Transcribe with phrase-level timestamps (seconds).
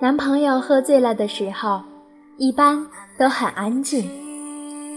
[0.00, 1.82] 男朋友喝醉了的时候，
[2.36, 2.86] 一般
[3.18, 4.08] 都很安静，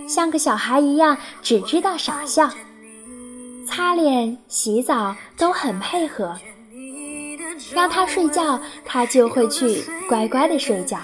[0.07, 2.51] 像个小孩一样，只知道傻笑。
[3.65, 6.35] 擦脸、洗澡都很配合，
[7.73, 10.99] 让他睡觉，他就会去乖乖的睡觉。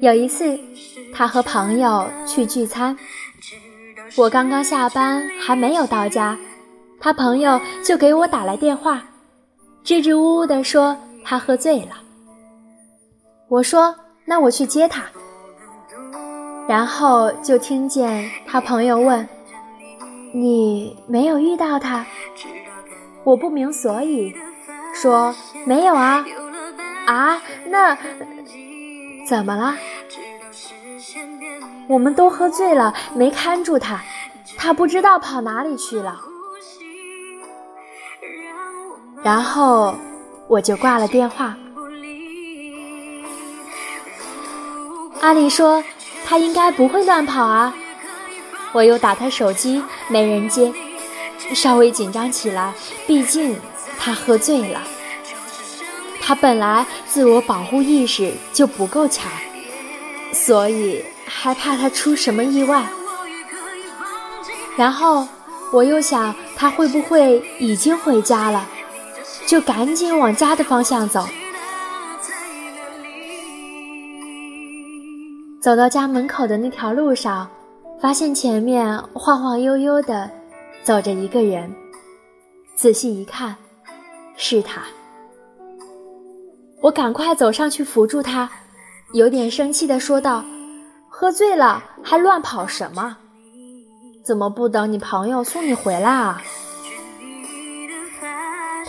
[0.00, 0.58] 有一次，
[1.14, 2.94] 他和朋友去聚餐，
[4.16, 6.36] 我刚刚下班还没有到家，
[7.00, 9.02] 他朋友就给我打来电话。
[9.82, 11.96] 支支吾吾地说他喝醉了。
[13.48, 13.94] 我说
[14.24, 15.02] ：“那我去接他。”
[16.68, 19.28] 然后就听见他朋友问
[20.32, 22.06] ：“你没有遇到他？”
[23.24, 24.32] 我不明所以，
[24.94, 25.34] 说
[25.66, 26.24] ：“没有啊。”
[27.06, 27.96] 啊，那
[29.26, 29.74] 怎么了？
[31.88, 34.00] 我们都喝醉了，没看住他，
[34.56, 36.20] 他不知道跑哪里去了。
[39.22, 39.94] 然后
[40.48, 41.56] 我就挂了电话。
[45.20, 45.84] 阿丽说
[46.24, 47.74] ：“他应该不会乱跑啊。”
[48.72, 50.72] 我又打他手机，没人接，
[51.52, 52.72] 稍微紧张起来。
[53.06, 53.56] 毕竟
[53.98, 54.80] 他喝醉了，
[56.22, 59.30] 他本来自我保护意识就不够强，
[60.32, 62.86] 所以害怕他出什么意外。
[64.76, 65.26] 然后
[65.72, 68.66] 我又想，他会不会已经回家了？
[69.46, 71.26] 就赶紧往家的方向走，
[75.60, 77.48] 走到家门口的那条路上，
[78.00, 80.30] 发现前面晃晃悠悠的
[80.84, 81.72] 走着一个人。
[82.76, 83.54] 仔细一看，
[84.36, 84.82] 是他。
[86.80, 88.48] 我赶快走上去扶住他，
[89.12, 90.44] 有点生气的说道
[91.10, 93.16] ：“喝醉了还乱跑什么？
[94.24, 96.40] 怎么不等你朋友送你回来啊？”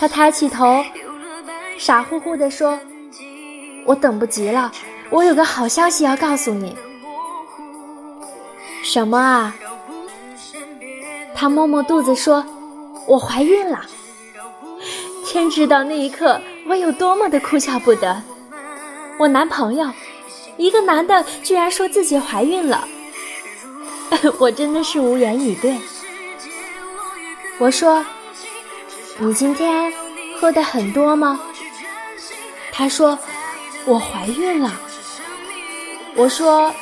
[0.01, 0.83] 他抬起头，
[1.77, 2.79] 傻乎乎地说
[3.85, 4.71] ：“我等不及了，
[5.11, 6.75] 我有个好消息要告诉你。”
[8.81, 9.55] 什么啊？
[11.35, 12.43] 他摸摸肚子说
[13.05, 13.85] ：“我怀孕了。”
[15.23, 18.23] 天知道那一刻我有多么的哭笑不得。
[19.19, 19.87] 我男朋友，
[20.57, 22.87] 一个男的，居然说自己怀孕了，
[24.39, 25.77] 我真的是无言以对。
[27.59, 28.03] 我说。
[29.19, 29.91] 你今天
[30.39, 31.39] 喝的很多吗？
[32.71, 33.17] 他说
[33.85, 34.79] 我怀孕了。
[36.15, 36.73] 我说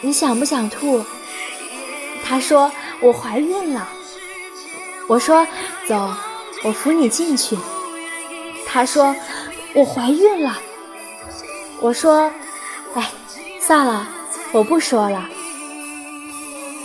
[0.00, 1.04] 你想不想吐？
[2.24, 2.70] 他说
[3.00, 3.88] 我怀孕了。
[5.08, 5.46] 我说
[5.88, 6.14] 走，
[6.62, 7.58] 我扶你进去。
[8.66, 9.14] 他说
[9.74, 10.58] 我怀孕了。
[11.80, 12.30] 我说
[12.94, 13.10] 哎，
[13.58, 14.06] 算了，
[14.52, 15.28] 我不说了。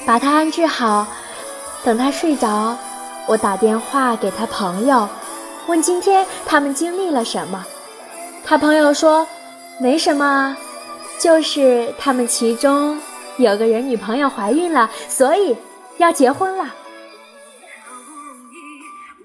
[0.05, 1.05] 把他安置好，
[1.83, 2.77] 等他睡着。
[3.27, 5.07] 我打电话给他朋友，
[5.67, 7.65] 问今天他们经历了什么。
[8.43, 9.27] 他朋友说
[9.79, 10.55] 没什么，
[11.19, 12.99] 就是他们其中
[13.37, 15.55] 有个人女朋友怀孕了，所以
[15.97, 16.73] 要结婚了。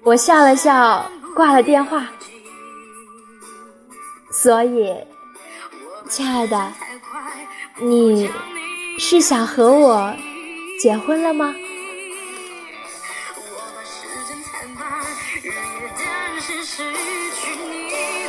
[0.03, 2.07] 我笑了笑，挂了电话。
[4.33, 4.91] 所以，
[6.09, 6.73] 亲爱的，
[7.79, 8.27] 你
[8.97, 10.11] 是想和我
[10.81, 11.53] 结婚了吗？
[15.43, 15.53] 日夜
[15.97, 18.20] 担心失去你。